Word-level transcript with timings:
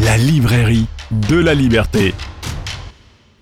La 0.00 0.16
librairie 0.16 0.86
de 1.28 1.36
la 1.36 1.54
liberté. 1.54 2.14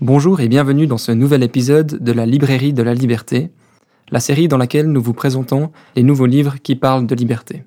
Bonjour 0.01 0.41
et 0.41 0.49
bienvenue 0.49 0.89
dans 0.89 0.99
ce 0.99 1.13
nouvel 1.13 1.45
épisode 1.45 2.03
de 2.03 2.13
la 2.13 2.27
librairie 2.27 2.73
de 2.73 2.83
la 2.83 2.93
liberté, 2.93 3.51
la 4.11 4.19
série 4.19 4.49
dans 4.49 4.57
laquelle 4.59 4.91
nous 4.91 5.01
vous 5.01 5.15
présentons 5.15 5.71
les 5.95 6.03
nouveaux 6.03 6.27
livres 6.27 6.57
qui 6.61 6.75
parlent 6.75 7.07
de 7.07 7.15
liberté. 7.15 7.63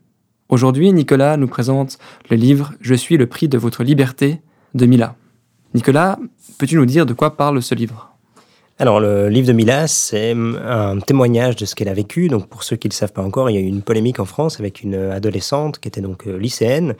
Aujourd'hui, 0.50 0.92
Nicolas 0.92 1.38
nous 1.38 1.48
présente 1.48 1.98
le 2.30 2.36
livre 2.36 2.74
Je 2.82 2.94
suis 2.94 3.16
le 3.16 3.28
prix 3.28 3.48
de 3.48 3.58
votre 3.58 3.84
liberté 3.86 4.42
de 4.74 4.86
Mila. 4.86 5.16
Nicolas, 5.74 6.20
peux-tu 6.58 6.76
nous 6.76 6.86
dire 6.86 7.06
de 7.06 7.14
quoi 7.14 7.38
parle 7.38 7.62
ce 7.64 7.76
livre? 7.76 8.13
Alors, 8.80 9.00
le 9.00 9.30
livre 9.30 9.48
de 9.48 9.54
Mila, 9.54 9.88
c'est 9.88 10.32
un 10.32 10.98
témoignage 11.00 11.56
de 11.56 11.66
ce 11.66 11.76
qu'elle 11.76 11.90
a 11.90 11.94
vécu. 11.94 12.28
Donc, 12.28 12.48
pour 12.48 12.64
ceux 12.64 12.76
qui 12.76 12.88
ne 12.88 12.92
le 12.92 12.96
savent 12.96 13.14
pas 13.14 13.22
encore, 13.22 13.52
il 13.52 13.54
y 13.54 13.58
a 13.58 13.62
eu 13.62 13.68
une 13.68 13.84
polémique 13.84 14.20
en 14.20 14.26
France 14.26 14.60
avec 14.60 14.82
une 14.82 14.96
adolescente 14.96 15.78
qui 15.78 15.88
était 15.88 16.02
donc 16.02 16.26
euh, 16.26 16.38
lycéenne. 16.38 16.96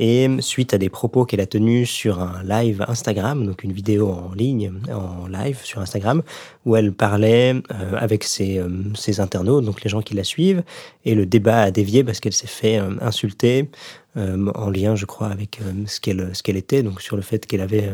Et 0.00 0.28
suite 0.40 0.74
à 0.74 0.78
des 0.78 0.88
propos 0.88 1.24
qu'elle 1.24 1.40
a 1.40 1.46
tenus 1.46 1.88
sur 1.88 2.20
un 2.20 2.42
live 2.42 2.84
Instagram, 2.88 3.46
donc 3.46 3.62
une 3.62 3.72
vidéo 3.72 4.08
en 4.10 4.34
ligne, 4.34 4.72
en 4.92 5.28
live 5.28 5.60
sur 5.62 5.80
Instagram, 5.80 6.22
où 6.66 6.74
elle 6.74 6.92
parlait 6.92 7.54
euh, 7.54 7.96
avec 7.96 8.26
euh, 8.40 8.68
ses, 8.94 9.20
internautes, 9.20 9.64
donc 9.64 9.84
les 9.84 9.90
gens 9.90 10.02
qui 10.02 10.14
la 10.14 10.24
suivent. 10.24 10.64
Et 11.04 11.14
le 11.14 11.24
débat 11.24 11.62
a 11.62 11.70
dévié 11.70 12.02
parce 12.02 12.18
qu'elle 12.18 12.32
s'est 12.32 12.48
fait 12.48 12.82
insulter 13.00 13.68
en 14.16 14.70
lien, 14.70 14.94
je 14.94 15.06
crois, 15.06 15.28
avec 15.28 15.60
ce 15.86 15.98
qu'elle 15.98 16.30
ce 16.34 16.42
qu'elle 16.42 16.58
était, 16.58 16.82
donc 16.82 17.00
sur 17.00 17.16
le 17.16 17.22
fait 17.22 17.46
qu'elle 17.46 17.62
avait 17.62 17.90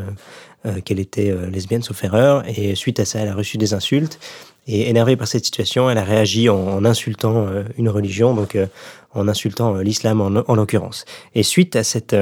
euh, 0.65 0.81
qu'elle 0.81 0.99
était 0.99 1.31
euh, 1.31 1.49
lesbienne, 1.49 1.81
sauf 1.81 2.03
erreur. 2.03 2.43
Et 2.45 2.75
suite 2.75 2.99
à 2.99 3.05
ça, 3.05 3.19
elle 3.19 3.29
a 3.29 3.33
reçu 3.33 3.57
des 3.57 3.73
insultes. 3.73 4.19
Et 4.67 4.89
énervée 4.89 5.15
par 5.15 5.25
cette 5.25 5.45
situation, 5.45 5.89
elle 5.89 5.97
a 5.97 6.03
réagi 6.03 6.49
en, 6.49 6.83
insultant 6.83 7.47
euh, 7.47 7.63
une 7.77 7.87
religion, 7.87 8.33
donc 8.33 8.57
en 9.13 9.29
insultant 9.29 9.75
l'islam 9.75 10.19
en, 10.19 10.43
en 10.45 10.55
l'occurrence. 10.55 11.05
Et 11.33 11.43
suite 11.43 11.77
à 11.77 11.85
cette 11.85 12.13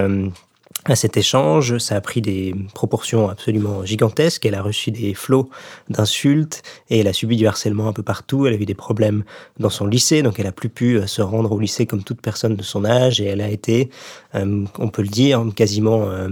à 0.86 0.96
cet 0.96 1.18
échange, 1.18 1.80
ça 1.80 1.96
a 1.96 2.02
pris 2.02 2.22
des 2.22 2.56
proportions 2.74 3.30
absolument 3.30 3.84
gigantesques. 3.84 4.46
Elle 4.46 4.56
a 4.56 4.62
reçu 4.62 4.92
des 4.92 5.14
flots 5.14 5.50
d'insultes 5.90 6.62
et 6.90 7.00
elle 7.00 7.08
a 7.08 7.14
subi 7.14 7.36
du 7.36 7.46
harcèlement 7.46 7.88
un 7.88 7.94
peu 7.94 8.04
partout. 8.04 8.48
Elle 8.48 8.54
a 8.54 8.58
eu 8.58 8.66
des 8.66 8.74
problèmes 8.74 9.24
dans 9.60 9.70
son 9.70 9.86
lycée, 9.86 10.22
donc 10.22 10.40
elle 10.40 10.48
a 10.48 10.52
plus 10.52 10.70
pu 10.70 10.98
euh, 10.98 11.08
se 11.08 11.22
rendre 11.22 11.52
au 11.52 11.60
lycée 11.60 11.86
comme 11.86 12.04
toute 12.04 12.22
personne 12.22 12.56
de 12.56 12.64
son 12.64 12.86
âge 12.86 13.20
et 13.20 13.26
elle 13.26 13.42
a 13.42 13.50
été, 13.50 13.90
euh, 14.36 14.64
on 14.80 14.88
peut 14.88 15.02
le 15.02 15.10
dire, 15.10 15.44
quasiment, 15.56 16.10
euh, 16.10 16.30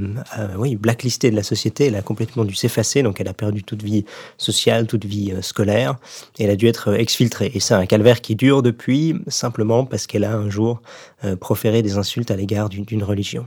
oui, 0.57 0.75
blacklistée 0.77 1.31
de 1.31 1.35
la 1.35 1.43
société. 1.43 1.87
Elle 1.87 1.95
a 1.95 2.01
complètement 2.01 2.45
dû 2.45 2.55
s'effacer, 2.55 3.03
donc 3.03 3.19
elle 3.19 3.27
a 3.27 3.33
perdu 3.33 3.63
toute 3.63 3.83
vie 3.83 4.05
sociale, 4.37 4.87
toute 4.87 5.05
vie 5.05 5.33
scolaire 5.41 5.95
et 6.39 6.45
elle 6.45 6.51
a 6.51 6.55
dû 6.55 6.67
être 6.67 6.93
exfiltrée. 6.93 7.51
Et 7.53 7.59
c'est 7.59 7.73
un 7.73 7.85
calvaire 7.85 8.21
qui 8.21 8.35
dure 8.35 8.61
depuis 8.61 9.15
simplement 9.27 9.85
parce 9.85 10.07
qu'elle 10.07 10.23
a 10.23 10.33
un 10.33 10.49
jour 10.49 10.81
proféré 11.39 11.81
des 11.81 11.97
insultes 11.97 12.31
à 12.31 12.35
l'égard 12.35 12.69
d'une 12.69 13.03
religion. 13.03 13.45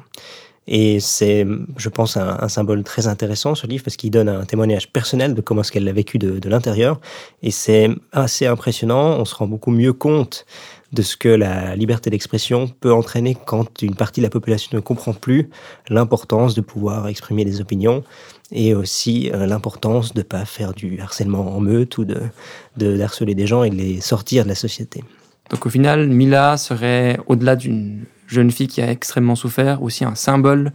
Et 0.71 1.01
c'est, 1.01 1.47
je 1.79 1.89
pense, 1.89 2.19
un, 2.19 2.49
symbole 2.49 2.85
très 2.85 3.07
intéressant, 3.07 3.55
ce 3.55 3.67
livre, 3.67 3.83
parce 3.83 3.97
qu'il 3.97 4.11
donne 4.11 4.29
un 4.29 4.45
témoignage 4.45 4.93
personnel 4.93 5.35
de 5.35 5.41
comment 5.41 5.63
est-ce 5.63 5.73
qu'elle 5.73 5.85
l'a 5.85 5.93
vécu 5.93 6.19
de, 6.19 6.49
l'intérieur. 6.49 7.01
Et 7.43 7.51
c'est 7.51 7.89
assez 8.13 8.47
impressionnant. 8.47 9.17
On 9.19 9.25
se 9.25 9.35
rend 9.35 9.47
beaucoup 9.47 9.71
mieux 9.71 9.95
compte 9.95 10.45
de 10.93 11.01
ce 11.01 11.17
que 11.17 11.29
la 11.29 11.75
liberté 11.75 12.11
d'expression 12.11 12.69
peut 12.81 12.93
entraîner 12.93 13.35
quand 13.47 13.81
une 13.81 13.95
partie 13.95 14.21
de 14.21 14.27
la 14.27 14.31
population 14.31 14.71
ne 14.75 14.81
comprend 14.81 15.15
plus 15.15 15.49
l'importance 15.89 16.55
de 16.55 16.61
pouvoir 16.61 17.09
exprimer 17.09 17.47
des 17.47 17.61
opinions 17.63 18.05
et 18.53 18.75
aussi 18.75 19.31
euh, 19.33 19.47
l'importance 19.47 20.15
de 20.15 20.21
ne 20.21 20.25
pas 20.25 20.45
faire 20.45 20.73
du 20.73 21.01
harcèlement 21.01 21.55
en 21.55 21.61
meute 21.61 21.99
ou 21.99 22.05
de, 22.05 22.21
de 22.77 23.25
des 23.25 23.47
gens 23.47 23.65
et 23.65 23.71
de 23.71 23.75
les 23.75 24.01
sortir 24.01 24.45
de 24.45 24.49
la 24.49 24.55
société. 24.55 25.03
Donc 25.51 25.65
au 25.67 25.71
final, 25.71 26.09
Mila 26.09 26.57
serait, 26.57 27.19
au-delà 27.27 27.57
d'une 27.57 28.05
jeune 28.29 28.53
fille 28.53 28.69
qui 28.69 28.81
a 28.81 28.91
extrêmement 28.91 29.35
souffert, 29.35 29.83
aussi 29.83 30.05
un 30.05 30.15
symbole 30.15 30.73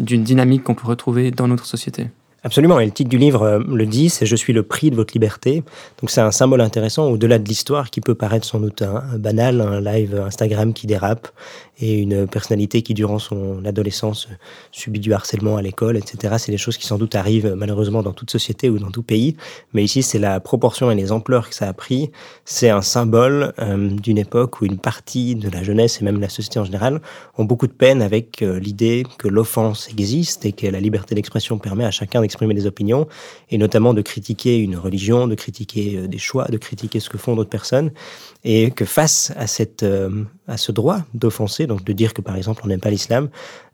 d'une 0.00 0.24
dynamique 0.24 0.64
qu'on 0.64 0.74
peut 0.74 0.88
retrouver 0.88 1.30
dans 1.30 1.46
notre 1.46 1.66
société. 1.66 2.08
Absolument, 2.46 2.78
et 2.78 2.84
le 2.84 2.90
titre 2.92 3.08
du 3.08 3.16
livre 3.16 3.42
euh, 3.42 3.58
le 3.66 3.86
dit, 3.86 4.10
c'est 4.10 4.26
Je 4.26 4.36
suis 4.36 4.52
le 4.52 4.62
prix 4.62 4.90
de 4.90 4.96
votre 4.96 5.14
liberté. 5.14 5.62
Donc 6.02 6.10
c'est 6.10 6.20
un 6.20 6.30
symbole 6.30 6.60
intéressant 6.60 7.06
au-delà 7.06 7.38
de 7.38 7.48
l'histoire 7.48 7.88
qui 7.88 8.02
peut 8.02 8.14
paraître 8.14 8.46
sans 8.46 8.60
doute 8.60 8.82
un, 8.82 9.02
banal, 9.16 9.62
un 9.62 9.80
live 9.80 10.22
Instagram 10.26 10.74
qui 10.74 10.86
dérape 10.86 11.28
et 11.80 11.98
une 11.98 12.26
personnalité 12.26 12.82
qui 12.82 12.92
durant 12.92 13.18
son 13.18 13.64
adolescence 13.64 14.28
subit 14.72 15.00
du 15.00 15.14
harcèlement 15.14 15.56
à 15.56 15.62
l'école, 15.62 15.96
etc. 15.96 16.34
C'est 16.36 16.52
des 16.52 16.58
choses 16.58 16.76
qui 16.76 16.86
sans 16.86 16.98
doute 16.98 17.14
arrivent 17.14 17.54
malheureusement 17.56 18.02
dans 18.02 18.12
toute 18.12 18.30
société 18.30 18.68
ou 18.68 18.78
dans 18.78 18.90
tout 18.90 19.02
pays, 19.02 19.36
mais 19.72 19.82
ici 19.82 20.02
c'est 20.02 20.18
la 20.18 20.38
proportion 20.38 20.90
et 20.90 20.94
les 20.94 21.12
ampleurs 21.12 21.48
que 21.48 21.54
ça 21.54 21.66
a 21.66 21.72
pris. 21.72 22.10
C'est 22.44 22.68
un 22.68 22.82
symbole 22.82 23.54
euh, 23.58 23.88
d'une 23.88 24.18
époque 24.18 24.60
où 24.60 24.66
une 24.66 24.78
partie 24.78 25.34
de 25.34 25.48
la 25.48 25.62
jeunesse 25.62 26.00
et 26.00 26.04
même 26.04 26.20
la 26.20 26.28
société 26.28 26.60
en 26.60 26.64
général 26.64 27.00
ont 27.38 27.44
beaucoup 27.44 27.66
de 27.66 27.72
peine 27.72 28.02
avec 28.02 28.42
euh, 28.42 28.60
l'idée 28.60 29.04
que 29.18 29.28
l'offense 29.28 29.88
existe 29.88 30.44
et 30.44 30.52
que 30.52 30.66
la 30.66 30.78
liberté 30.78 31.14
d'expression 31.14 31.58
permet 31.58 31.86
à 31.86 31.90
chacun 31.90 32.20
d'exprimer 32.20 32.33
exprimer 32.34 32.54
des 32.54 32.66
opinions, 32.66 33.06
et 33.50 33.58
notamment 33.58 33.94
de 33.94 34.02
critiquer 34.02 34.58
une 34.58 34.76
religion, 34.76 35.28
de 35.28 35.36
critiquer 35.36 35.96
euh, 35.96 36.08
des 36.08 36.18
choix, 36.18 36.46
de 36.46 36.58
critiquer 36.58 36.98
ce 36.98 37.08
que 37.08 37.18
font 37.18 37.36
d'autres 37.36 37.50
personnes, 37.50 37.92
et 38.42 38.70
que 38.72 38.84
face 38.84 39.32
à, 39.36 39.46
cette, 39.46 39.84
euh, 39.84 40.24
à 40.48 40.56
ce 40.56 40.72
droit 40.72 40.98
d'offenser, 41.14 41.66
donc 41.66 41.84
de 41.84 41.92
dire 41.92 42.12
que 42.12 42.22
par 42.22 42.36
exemple 42.36 42.62
on 42.64 42.68
n'aime 42.68 42.80
pas 42.80 42.90
l'islam, 42.90 43.28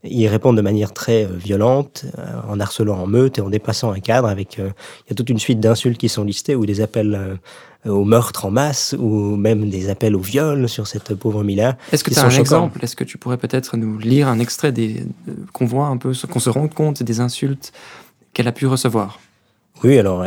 ils 0.05 0.29
répondent 0.29 0.57
de 0.57 0.63
manière 0.63 0.93
très 0.93 1.25
euh, 1.25 1.29
violente, 1.37 2.05
en 2.49 2.61
harcelant 2.61 2.99
en 2.99 3.07
meute 3.07 3.39
et 3.39 3.41
en 3.41 3.49
dépassant 3.49 3.93
un 3.93 4.01
cadre 4.01 4.29
avec, 4.29 4.59
il 4.59 5.09
y 5.09 5.13
a 5.13 5.15
toute 5.15 5.31
une 5.31 5.39
suite 5.39 5.61
d'insultes 5.61 5.99
qui 5.99 6.09
sont 6.09 6.25
listées 6.25 6.55
ou 6.55 6.67
des 6.67 6.81
appels 6.81 7.39
au 7.87 8.05
meurtre 8.05 8.45
en 8.45 8.51
masse 8.51 8.95
ou 8.99 9.37
même 9.37 9.71
des 9.71 9.89
appels 9.89 10.15
au 10.15 10.21
viol 10.21 10.69
sur 10.69 10.87
cette 10.87 11.15
pauvre 11.15 11.43
Mila. 11.43 11.77
Est-ce 11.93 12.05
que 12.05 12.13
tu 12.13 12.19
as 12.19 12.25
un 12.25 12.31
exemple? 12.31 12.85
Est-ce 12.85 12.97
que 12.97 13.05
tu 13.05 13.17
pourrais 13.17 13.39
peut-être 13.39 13.77
nous 13.77 13.99
lire 13.99 14.29
un 14.29 14.39
extrait 14.39 14.73
des 14.73 15.05
qu'on 15.53 15.67
voit 15.67 15.87
un 15.87 15.97
peu, 15.97 16.13
qu'on 16.31 16.41
se 16.41 16.51
rende 16.51 16.75
compte 16.75 17.03
des 17.03 17.21
insultes 17.21 17.73
qu'elle 18.33 18.49
a 18.49 18.53
pu 18.53 18.67
recevoir. 18.67 19.19
Oui, 19.83 19.97
alors 19.99 20.27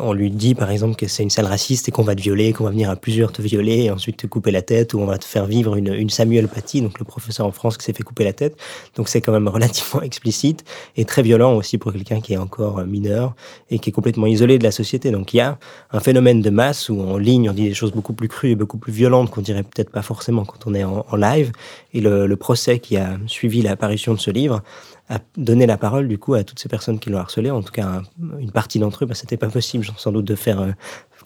on 0.00 0.14
lui 0.14 0.30
dit 0.30 0.54
par 0.54 0.70
exemple 0.70 0.96
que 0.96 1.06
c'est 1.06 1.22
une 1.22 1.28
salle 1.28 1.44
raciste 1.44 1.86
et 1.86 1.92
qu'on 1.92 2.02
va 2.02 2.14
te 2.14 2.22
violer, 2.22 2.54
qu'on 2.54 2.64
va 2.64 2.70
venir 2.70 2.88
à 2.88 2.96
plusieurs 2.96 3.30
te 3.30 3.42
violer 3.42 3.82
et 3.82 3.90
ensuite 3.90 4.16
te 4.16 4.26
couper 4.26 4.50
la 4.50 4.62
tête 4.62 4.94
ou 4.94 5.00
on 5.00 5.04
va 5.04 5.18
te 5.18 5.26
faire 5.26 5.44
vivre 5.44 5.76
une, 5.76 6.08
Samuel 6.08 6.48
Paty, 6.48 6.80
donc 6.80 6.98
le 6.98 7.04
professeur 7.04 7.44
en 7.44 7.52
France 7.52 7.76
qui 7.76 7.84
s'est 7.84 7.92
fait 7.92 8.02
couper 8.02 8.24
la 8.24 8.32
tête. 8.32 8.56
Donc 8.94 9.10
c'est 9.10 9.20
quand 9.20 9.32
même 9.32 9.48
relativement 9.56 10.00
explicite 10.00 10.64
et 10.96 11.04
très 11.04 11.20
violent 11.20 11.56
aussi 11.56 11.76
pour 11.76 11.92
quelqu'un 11.92 12.22
qui 12.22 12.32
est 12.32 12.38
encore 12.38 12.86
mineur 12.86 13.34
et 13.68 13.78
qui 13.78 13.90
est 13.90 13.92
complètement 13.92 14.26
isolé 14.26 14.56
de 14.58 14.64
la 14.64 14.70
société. 14.70 15.10
Donc 15.10 15.34
il 15.34 15.38
y 15.38 15.40
a 15.40 15.58
un 15.92 16.00
phénomène 16.00 16.40
de 16.40 16.48
masse 16.48 16.88
où 16.88 16.98
en 16.98 17.18
ligne 17.18 17.50
on 17.50 17.52
dit 17.52 17.68
des 17.68 17.74
choses 17.74 17.92
beaucoup 17.92 18.14
plus 18.14 18.28
crues 18.28 18.52
et 18.52 18.56
beaucoup 18.56 18.78
plus 18.78 18.92
violentes 18.92 19.30
qu'on 19.30 19.42
dirait 19.42 19.62
peut-être 19.62 19.90
pas 19.90 20.02
forcément 20.02 20.46
quand 20.46 20.66
on 20.66 20.72
est 20.72 20.84
en, 20.84 21.04
live. 21.16 21.52
Et 21.92 22.00
le 22.00 22.34
procès 22.36 22.78
qui 22.78 22.96
a 22.96 23.18
suivi 23.26 23.60
l'apparition 23.60 24.14
de 24.14 24.20
ce 24.20 24.30
livre 24.30 24.62
a 25.08 25.18
donné 25.36 25.66
la 25.66 25.76
parole 25.76 26.08
du 26.08 26.18
coup 26.18 26.34
à 26.34 26.44
toutes 26.44 26.58
ces 26.58 26.68
personnes 26.68 26.98
qui 26.98 27.10
l'ont 27.10 27.18
harcelé, 27.18 27.50
en 27.50 27.62
tout 27.62 27.72
cas 27.72 28.02
une 28.38 28.50
partie 28.50 28.78
d'entre 28.78 29.04
eux, 29.04 29.06
bah, 29.06 29.14
c'était 29.14 29.36
pas 29.36 29.48
possible 29.48 29.86
sans 29.96 30.12
doute 30.12 30.24
de 30.24 30.34
faire 30.34 30.60
euh, 30.60 30.72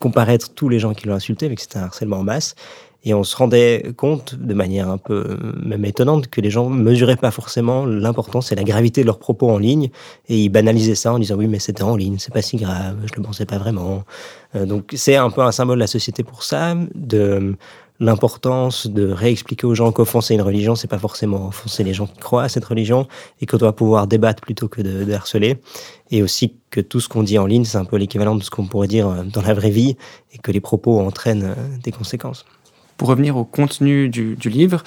comparaître 0.00 0.52
tous 0.54 0.68
les 0.68 0.78
gens 0.78 0.94
qui 0.94 1.06
l'ont 1.06 1.14
insulté, 1.14 1.48
mais 1.48 1.56
que 1.56 1.62
c'était 1.62 1.78
un 1.78 1.84
harcèlement 1.84 2.18
en 2.18 2.24
masse. 2.24 2.54
Et 3.02 3.14
on 3.14 3.24
se 3.24 3.34
rendait 3.34 3.94
compte, 3.96 4.34
de 4.34 4.52
manière 4.52 4.90
un 4.90 4.98
peu 4.98 5.24
euh, 5.26 5.52
même 5.64 5.86
étonnante, 5.86 6.28
que 6.28 6.42
les 6.42 6.50
gens 6.50 6.68
mesuraient 6.68 7.16
pas 7.16 7.30
forcément 7.30 7.86
l'importance 7.86 8.52
et 8.52 8.54
la 8.54 8.64
gravité 8.64 9.00
de 9.00 9.06
leurs 9.06 9.18
propos 9.18 9.48
en 9.48 9.56
ligne, 9.56 9.88
et 10.28 10.38
ils 10.38 10.50
banalisaient 10.50 10.94
ça 10.94 11.14
en 11.14 11.18
disant 11.18 11.36
oui 11.36 11.48
mais 11.48 11.58
c'était 11.58 11.82
en 11.82 11.96
ligne, 11.96 12.18
c'est 12.18 12.34
pas 12.34 12.42
si 12.42 12.58
grave, 12.58 12.96
je 13.06 13.14
le 13.16 13.22
pensais 13.22 13.46
pas 13.46 13.56
vraiment. 13.56 14.04
Euh, 14.54 14.66
donc 14.66 14.92
c'est 14.94 15.16
un 15.16 15.30
peu 15.30 15.40
un 15.40 15.52
symbole 15.52 15.78
de 15.78 15.80
la 15.80 15.86
société 15.86 16.22
pour 16.22 16.42
ça, 16.42 16.76
de 16.94 17.56
l'importance 18.00 18.86
de 18.86 19.08
réexpliquer 19.10 19.66
aux 19.66 19.74
gens 19.74 19.92
qu'offenser 19.92 20.34
une 20.34 20.40
religion, 20.40 20.74
c'est 20.74 20.88
pas 20.88 20.98
forcément 20.98 21.48
offenser 21.48 21.84
les 21.84 21.92
gens 21.92 22.06
qui 22.06 22.18
croient 22.18 22.44
à 22.44 22.48
cette 22.48 22.64
religion 22.64 23.06
et 23.40 23.46
qu'on 23.46 23.58
doit 23.58 23.76
pouvoir 23.76 24.06
débattre 24.06 24.40
plutôt 24.42 24.68
que 24.68 24.80
de, 24.80 25.12
harceler. 25.12 25.58
Et 26.10 26.22
aussi 26.22 26.54
que 26.70 26.80
tout 26.80 26.98
ce 26.98 27.08
qu'on 27.08 27.22
dit 27.22 27.38
en 27.38 27.46
ligne, 27.46 27.64
c'est 27.64 27.76
un 27.76 27.84
peu 27.84 27.96
l'équivalent 27.96 28.34
de 28.34 28.42
ce 28.42 28.50
qu'on 28.50 28.66
pourrait 28.66 28.88
dire 28.88 29.08
euh, 29.08 29.22
dans 29.22 29.42
la 29.42 29.52
vraie 29.52 29.70
vie 29.70 29.96
et 30.32 30.38
que 30.38 30.50
les 30.50 30.60
propos 30.60 30.98
entraînent 30.98 31.54
euh, 31.56 31.78
des 31.82 31.92
conséquences. 31.92 32.46
Pour 32.96 33.08
revenir 33.08 33.36
au 33.36 33.44
contenu 33.44 34.08
du, 34.08 34.36
livre, 34.46 34.82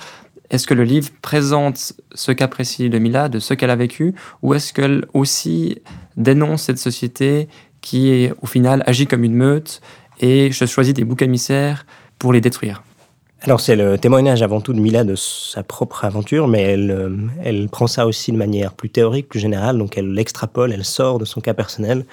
est-ce 0.50 0.66
que 0.66 0.74
le 0.74 0.84
livre 0.84 1.10
présente 1.22 1.94
ce 2.14 2.32
qu'apprécie 2.32 2.90
le 2.90 3.00
Mila, 3.00 3.30
de 3.30 3.40
ce 3.40 3.54
qu'elle 3.54 3.72
a 3.72 3.76
vécu, 3.76 4.16
ou 4.42 4.54
est-ce 4.54 4.74
qu'elle 4.74 5.06
aussi 5.14 5.80
dénonce 6.18 6.64
cette 6.64 6.78
société 6.78 7.48
qui, 7.82 8.30
au 8.42 8.46
final, 8.46 8.84
agit 8.86 9.08
comme 9.08 9.24
une 9.24 9.36
meute 9.36 9.82
et 10.20 10.52
choisit 10.52 10.96
des 10.96 11.04
boucs 11.04 11.24
émissaires 11.24 11.86
pour 12.20 12.34
les 12.34 12.42
détruire? 12.42 12.84
Alors 13.44 13.60
c'est 13.60 13.76
le 13.76 13.98
témoignage 13.98 14.42
avant 14.42 14.62
tout 14.62 14.72
de 14.72 14.80
Mila 14.80 15.04
de 15.04 15.16
sa 15.16 15.64
propre 15.64 16.06
aventure, 16.06 16.48
mais 16.48 16.62
elle, 16.62 16.92
euh, 16.92 17.10
elle 17.44 17.68
prend 17.68 17.88
ça 17.88 18.08
aussi 18.08 18.32
de 18.32 18.38
manière 18.38 18.74
plus 18.74 18.90
théorique, 18.90 19.28
plus 19.28 19.40
générale, 19.40 19.78
donc 19.78 19.98
elle 19.98 20.14
l'extrapole, 20.14 20.72
elle 20.72 20.86
sort 20.86 21.20
de 21.20 21.26
son 21.26 21.42
cas 21.42 21.54
personnel 21.54 22.06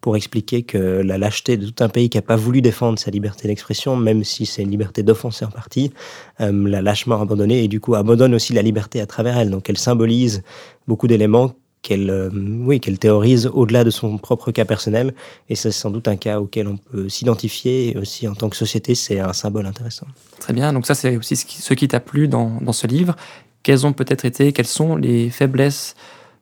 pour 0.00 0.16
expliquer 0.16 0.62
que 0.62 0.78
la 0.78 1.18
lâcheté 1.18 1.58
de 1.58 1.66
tout 1.68 1.84
un 1.84 1.90
pays 1.90 2.08
qui 2.08 2.16
n'a 2.16 2.22
pas 2.22 2.36
voulu 2.36 2.62
défendre 2.62 2.98
sa 2.98 3.10
liberté 3.10 3.46
d'expression, 3.46 3.94
même 3.94 4.24
si 4.24 4.46
c'est 4.46 4.62
une 4.62 4.70
liberté 4.70 5.02
d'offenser 5.02 5.44
en 5.44 5.50
partie, 5.50 5.92
euh, 6.40 6.50
l'a 6.66 6.80
lâchement 6.80 7.20
abandonnée 7.20 7.62
et 7.62 7.68
du 7.68 7.80
coup 7.80 7.94
abandonne 7.94 8.34
aussi 8.34 8.54
la 8.54 8.62
liberté 8.62 9.02
à 9.02 9.06
travers 9.06 9.36
elle. 9.36 9.50
Donc 9.50 9.68
elle 9.68 9.76
symbolise 9.76 10.42
beaucoup 10.88 11.06
d'éléments 11.06 11.52
qu'elle 11.82 12.10
euh, 12.10 12.30
oui, 12.32 12.80
théorise 12.80 13.50
au-delà 13.52 13.84
de 13.84 13.90
son 13.90 14.18
propre 14.18 14.52
cas 14.52 14.64
personnel. 14.64 15.14
Et 15.48 15.54
c'est 15.54 15.70
sans 15.70 15.90
doute 15.90 16.08
un 16.08 16.16
cas 16.16 16.40
auquel 16.40 16.68
on 16.68 16.76
peut 16.76 17.08
s'identifier. 17.08 17.92
Et 17.92 17.98
aussi, 17.98 18.28
en 18.28 18.34
tant 18.34 18.48
que 18.48 18.56
société, 18.56 18.94
c'est 18.94 19.20
un 19.20 19.32
symbole 19.32 19.66
intéressant. 19.66 20.06
Très 20.38 20.52
bien. 20.52 20.72
Donc 20.72 20.86
ça, 20.86 20.94
c'est 20.94 21.16
aussi 21.16 21.36
ce 21.36 21.74
qui, 21.74 21.88
t'a 21.88 22.00
plu 22.00 22.28
dans, 22.28 22.58
dans, 22.60 22.72
ce 22.72 22.86
livre. 22.86 23.16
Quelles 23.62 23.86
ont 23.86 23.92
peut-être 23.92 24.24
été, 24.24 24.52
quelles 24.52 24.66
sont 24.66 24.96
les 24.96 25.30
faiblesses 25.30 25.94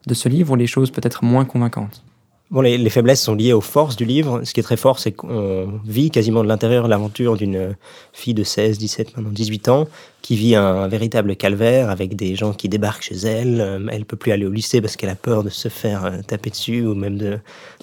de 0.07 0.15
ce 0.15 0.29
livre 0.29 0.53
ou 0.53 0.57
les 0.57 0.67
choses 0.67 0.91
peut-être 0.91 1.25
moins 1.25 1.45
convaincantes? 1.45 2.03
Bon, 2.51 2.63
les, 2.63 2.89
faiblesses 2.89 3.23
sont 3.23 3.35
liées 3.35 3.53
aux 3.53 3.61
forces 3.61 3.97
du 3.97 4.07
livre. 4.07 4.41
Ce 4.45 4.55
qui 4.55 4.61
est 4.61 4.63
très 4.63 4.79
fort, 4.79 4.99
c'est 4.99 5.13
qu'on 5.13 5.81
vit 5.85 6.11
quasiment 6.11 6.43
de 6.43 6.49
l'intérieur 6.49 6.89
l'aventure 6.89 7.37
d'une 7.37 7.77
fille 8.15 8.33
de 8.33 8.43
16, 8.43 8.79
17, 8.79 9.17
maintenant 9.17 9.31
18 9.31 9.69
ans, 9.69 9.87
qui 10.23 10.37
vit 10.37 10.55
un, 10.55 10.89
véritable 10.89 11.37
calvaire 11.37 11.91
avec 11.91 12.17
des 12.17 12.35
gens 12.37 12.53
qui 12.53 12.69
débarquent 12.69 13.03
chez 13.03 13.17
elle. 13.17 13.61
Euh, 13.61 13.87
elle 13.91 14.05
peut 14.05 14.17
plus 14.17 14.33
aller 14.33 14.47
au 14.47 14.51
lycée 14.51 14.81
parce 14.81 14.97
qu'elle 14.97 15.11
a 15.11 15.15
peur 15.15 15.43
de 15.43 15.49
se 15.49 15.69
faire 15.69 16.05
euh, 16.05 16.19
taper 16.27 16.51
dessus 16.51 16.85
ou 16.85 16.95
même 16.95 17.17
de, 17.17 17.39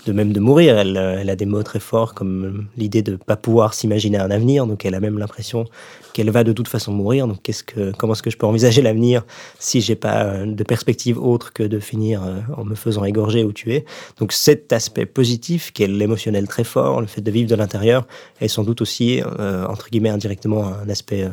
de 0.05 0.11
même 0.11 0.33
de 0.33 0.39
mourir. 0.39 0.77
Elle, 0.77 0.97
euh, 0.97 1.17
elle, 1.19 1.29
a 1.29 1.35
des 1.35 1.45
mots 1.45 1.63
très 1.63 1.79
forts 1.79 2.13
comme 2.13 2.67
l'idée 2.77 3.01
de 3.01 3.13
ne 3.13 3.17
pas 3.17 3.35
pouvoir 3.35 3.73
s'imaginer 3.73 4.17
un 4.17 4.31
avenir. 4.31 4.67
Donc 4.67 4.85
elle 4.85 4.95
a 4.95 4.99
même 4.99 5.17
l'impression 5.17 5.65
qu'elle 6.13 6.29
va 6.29 6.43
de 6.43 6.53
toute 6.53 6.67
façon 6.67 6.91
mourir. 6.91 7.27
Donc 7.27 7.41
qu'est-ce 7.41 7.63
que, 7.63 7.91
comment 7.97 8.13
est-ce 8.13 8.23
que 8.23 8.29
je 8.29 8.37
peux 8.37 8.47
envisager 8.47 8.81
l'avenir 8.81 9.23
si 9.59 9.81
j'ai 9.81 9.95
pas 9.95 10.45
de 10.45 10.63
perspective 10.63 11.19
autre 11.19 11.51
que 11.53 11.63
de 11.63 11.79
finir 11.79 12.21
en 12.55 12.63
me 12.63 12.75
faisant 12.75 13.05
égorger 13.05 13.43
ou 13.43 13.53
tuer? 13.53 13.85
Donc 14.19 14.33
cet 14.55 14.73
aspect 14.73 15.05
positif 15.05 15.71
qui 15.73 15.83
est 15.83 15.87
l'émotionnel 15.87 16.47
très 16.47 16.63
fort, 16.63 17.01
le 17.01 17.07
fait 17.07 17.21
de 17.21 17.31
vivre 17.31 17.49
de 17.49 17.55
l'intérieur, 17.55 18.07
est 18.41 18.47
sans 18.47 18.63
doute 18.63 18.81
aussi 18.81 19.21
entre 19.69 19.89
guillemets 19.89 20.09
indirectement 20.09 20.65
un 20.67 20.89
aspect 20.89 21.27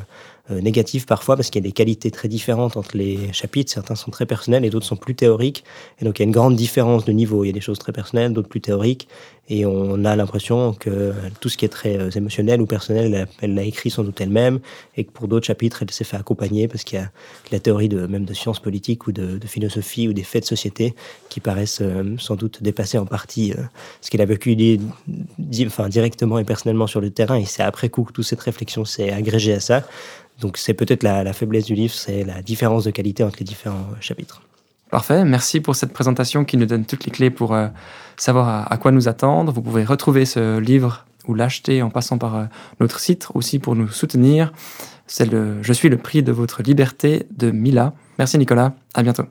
euh, 0.50 0.60
négatif 0.60 1.06
parfois 1.06 1.36
parce 1.36 1.50
qu'il 1.50 1.62
y 1.62 1.64
a 1.64 1.68
des 1.68 1.72
qualités 1.72 2.10
très 2.10 2.26
différentes 2.26 2.76
entre 2.76 2.96
les 2.96 3.32
chapitres. 3.32 3.70
Certains 3.70 3.94
sont 3.94 4.10
très 4.10 4.26
personnels 4.26 4.64
et 4.64 4.70
d'autres 4.70 4.86
sont 4.86 4.96
plus 4.96 5.14
théoriques. 5.14 5.62
Et 6.00 6.04
donc 6.04 6.18
il 6.18 6.22
y 6.22 6.24
a 6.24 6.26
une 6.26 6.32
grande 6.32 6.56
différence 6.56 7.04
de 7.04 7.12
niveau. 7.12 7.44
Il 7.44 7.46
y 7.46 7.50
a 7.50 7.52
des 7.52 7.60
choses 7.60 7.78
très 7.78 7.92
personnelles, 7.92 8.32
d'autres 8.32 8.48
plus 8.48 8.60
théoriques. 8.60 9.06
Et 9.48 9.66
on 9.66 10.04
a 10.04 10.16
l'impression 10.16 10.72
que 10.72 11.12
tout 11.40 11.48
ce 11.48 11.56
qui 11.56 11.64
est 11.64 11.68
très 11.68 11.96
euh, 11.96 12.10
émotionnel 12.10 12.60
ou 12.60 12.66
personnel, 12.66 13.28
elle 13.40 13.54
l'a 13.54 13.62
écrit 13.62 13.90
sans 13.90 14.02
doute 14.02 14.20
elle-même. 14.20 14.58
Et 14.96 15.04
que 15.04 15.12
pour 15.12 15.28
d'autres 15.28 15.46
chapitres, 15.46 15.82
elle 15.82 15.90
s'est 15.92 16.02
fait 16.02 16.16
accompagner 16.16 16.66
parce 16.66 16.82
qu'il 16.82 16.98
y 16.98 17.02
a 17.02 17.10
la 17.52 17.60
théorie 17.60 17.88
de, 17.88 18.06
même 18.06 18.24
de 18.24 18.34
sciences 18.34 18.60
politiques 18.60 19.06
ou 19.06 19.12
de, 19.12 19.38
philosophie 19.46 20.08
ou 20.08 20.12
des 20.12 20.24
faits 20.24 20.42
de 20.42 20.48
société 20.48 20.94
qui 21.28 21.38
paraissent 21.38 21.82
euh, 21.82 22.16
sans 22.18 22.34
doute 22.34 22.64
dépasser 22.64 22.98
en 22.98 23.06
partie 23.06 23.54
ce 24.00 24.10
qu'elle 24.10 24.22
a 24.22 24.26
vécu 24.26 24.56
enfin, 25.66 25.88
directement 25.88 26.40
et 26.40 26.44
personnellement 26.44 26.88
sur 26.88 27.00
le 27.00 27.10
terrain. 27.10 27.36
Et 27.36 27.44
c'est 27.44 27.62
après 27.62 27.90
coup 27.90 28.02
que 28.02 28.12
toute 28.12 28.24
cette 28.24 28.40
réflexion 28.40 28.84
s'est 28.84 29.12
agrégée 29.12 29.52
à 29.52 29.60
ça. 29.60 29.84
Donc 30.42 30.56
c'est 30.58 30.74
peut-être 30.74 31.04
la, 31.04 31.32
faiblesse 31.32 31.64
du 31.64 31.74
livre, 31.74 31.94
c'est 31.94 32.24
la 32.24 32.42
différence 32.42 32.84
de 32.84 32.90
qualité 32.90 33.22
entre 33.22 33.36
les 33.38 33.44
différents 33.44 33.86
chapitres. 34.00 34.42
Parfait, 34.90 35.24
merci 35.24 35.60
pour 35.60 35.76
cette 35.76 35.92
présentation 35.92 36.44
qui 36.44 36.56
nous 36.58 36.66
donne 36.66 36.84
toutes 36.84 37.06
les 37.06 37.12
clés 37.12 37.30
pour 37.30 37.54
euh, 37.54 37.68
savoir 38.16 38.70
à, 38.70 38.76
quoi 38.76 38.90
nous 38.90 39.08
attendre. 39.08 39.52
Vous 39.52 39.62
pouvez 39.62 39.84
retrouver 39.84 40.26
ce 40.26 40.58
livre 40.58 41.06
ou 41.28 41.34
l'acheter 41.34 41.80
en 41.80 41.88
passant 41.88 42.18
par 42.18 42.36
euh, 42.36 42.44
notre 42.80 42.98
site 42.98 43.28
aussi 43.34 43.60
pour 43.60 43.76
nous 43.76 43.88
soutenir. 43.88 44.52
C'est 45.06 45.30
le 45.30 45.62
Je 45.62 45.72
suis 45.72 45.88
le 45.88 45.96
prix 45.96 46.22
de 46.22 46.32
votre 46.32 46.62
liberté 46.62 47.26
de 47.30 47.50
Mila. 47.52 47.94
Merci 48.18 48.36
Nicolas, 48.36 48.74
à 48.94 49.02
bientôt. 49.02 49.24